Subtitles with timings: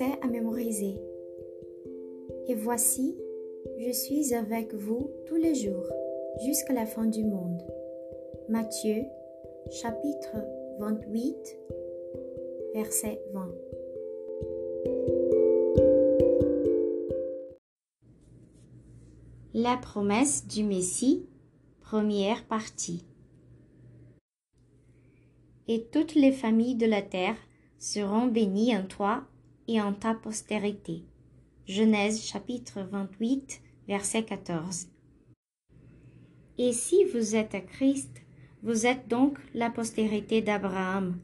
[0.00, 0.98] À mémoriser.
[2.48, 3.16] Et voici,
[3.78, 5.86] je suis avec vous tous les jours,
[6.44, 7.62] jusqu'à la fin du monde.
[8.48, 9.04] Matthieu,
[9.70, 10.34] chapitre
[10.80, 11.36] 28,
[12.74, 13.54] verset 20.
[19.54, 21.28] La promesse du Messie,
[21.82, 23.06] première partie.
[25.68, 27.36] Et toutes les familles de la terre
[27.78, 29.22] seront bénies en toi
[29.68, 31.02] et en ta postérité.
[31.66, 34.88] Genèse chapitre 28, verset 14.
[36.58, 38.22] Et si vous êtes à Christ,
[38.62, 41.18] vous êtes donc la postérité d'Abraham,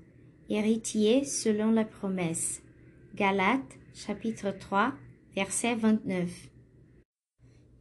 [0.49, 2.63] héritier selon la promesse.
[3.15, 4.93] Galates chapitre 3,
[5.35, 6.51] verset 29.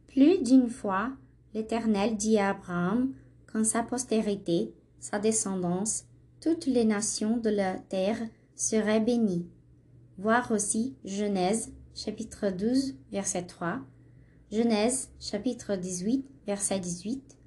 [0.08, 1.12] Plus d'une fois,
[1.54, 3.14] l'Éternel dit à Abraham
[3.46, 6.04] qu'en sa postérité, sa descendance,
[6.40, 8.20] toutes les nations de la terre
[8.54, 9.46] seraient bénies.
[10.22, 13.80] Voir aussi Genèse chapitre 12 verset 3,
[14.52, 17.38] Genèse chapitre 18 verset 18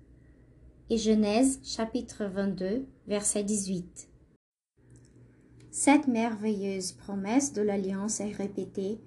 [0.89, 4.09] et Genèse chapitre 22 verset 18.
[5.69, 8.99] Cette merveilleuse promesse de l'alliance est répétée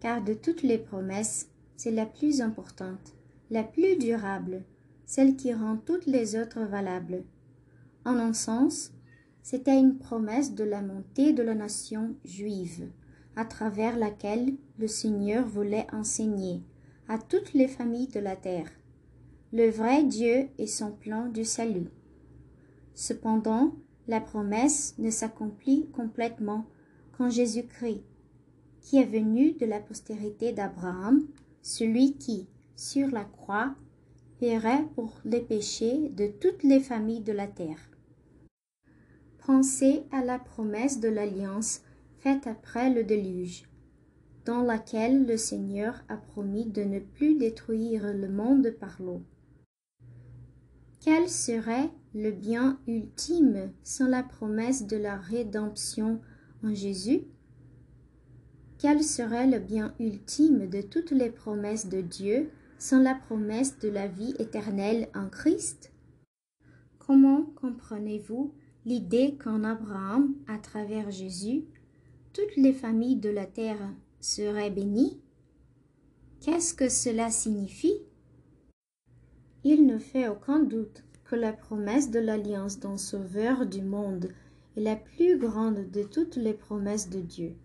[0.00, 3.12] car de toutes les promesses, c'est la plus importante,
[3.50, 4.64] la plus durable,
[5.04, 7.24] celle qui rend toutes les autres valables.
[8.06, 8.92] En un sens,
[9.42, 12.88] c'était une promesse de la montée de la nation juive
[13.36, 16.62] à travers laquelle le Seigneur voulait enseigner
[17.08, 18.70] à toutes les familles de la terre
[19.52, 21.88] le vrai Dieu et son plan du salut.
[22.94, 23.74] Cependant,
[24.06, 26.66] la promesse ne s'accomplit complètement
[27.16, 28.02] qu'en Jésus-Christ,
[28.80, 31.26] qui est venu de la postérité d'Abraham,
[31.62, 33.74] celui qui, sur la croix,
[34.38, 37.90] paierait pour les péchés de toutes les familles de la terre.
[39.44, 41.82] Pensez à la promesse de l'alliance
[42.20, 43.64] faite après le déluge,
[44.44, 49.22] dans laquelle le Seigneur a promis de ne plus détruire le monde par l'eau.
[51.00, 56.20] Quel serait le bien ultime sans la promesse de la rédemption
[56.62, 57.22] en Jésus?
[58.78, 63.88] Quel serait le bien ultime de toutes les promesses de Dieu sans la promesse de
[63.88, 65.92] la vie éternelle en Christ?
[66.98, 68.52] Comment comprenez-vous
[68.84, 71.64] l'idée qu'en Abraham, à travers Jésus,
[72.32, 75.20] toutes les familles de la terre seraient bénies
[76.40, 78.00] Qu'est-ce que cela signifie?
[79.62, 84.30] Il ne fait aucun doute que la promesse de l'alliance d'un sauveur du monde
[84.76, 87.56] est la plus grande de toutes les promesses de Dieu.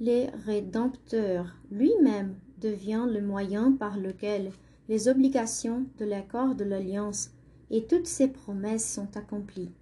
[0.00, 4.52] Le Rédempteur lui-même devient le moyen par lequel
[4.88, 7.30] les obligations de l'accord de l'alliance
[7.70, 9.72] et toutes ses promesses sont accomplies.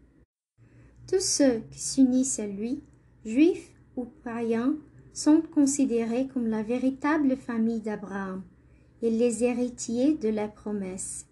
[1.07, 2.83] Tous ceux qui s'unissent à lui,
[3.25, 4.75] juifs ou païens,
[5.13, 8.43] sont considérés comme la véritable famille d'Abraham
[9.03, 11.27] et les héritiers de la promesse,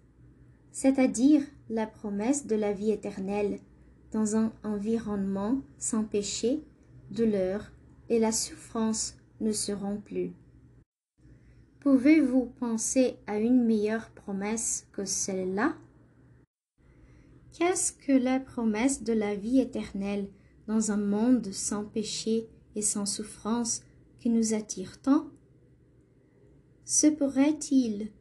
[0.71, 3.59] c'est-à-dire la promesse de la vie éternelle
[4.11, 6.61] dans un environnement sans péché,
[7.11, 7.71] douleur
[8.09, 10.31] et la souffrance ne seront plus.
[11.79, 15.75] Pouvez-vous penser à une meilleure promesse que celle-là?
[17.53, 20.27] Qu'est-ce que la promesse de la vie éternelle?
[20.69, 23.81] Dans un monde sans péché et sans souffrance
[24.19, 25.25] qui nous attire tant
[26.85, 28.11] Se pourrait-il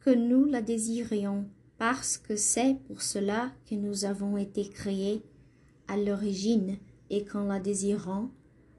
[0.00, 1.44] que nous la désirions
[1.76, 5.22] parce que c'est pour cela que nous avons été créés
[5.86, 6.78] à l'origine
[7.10, 8.30] et qu'en la désirant,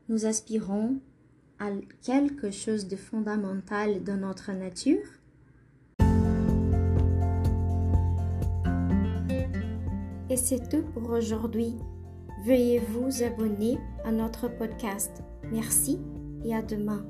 [0.08, 1.00] nous aspirons
[1.60, 1.70] à
[2.02, 5.06] quelque chose de fondamental dans notre nature?
[10.32, 11.76] Et c'est tout pour aujourd'hui.
[12.46, 15.24] Veuillez vous abonner à notre podcast.
[15.52, 16.00] Merci
[16.46, 17.06] et à demain.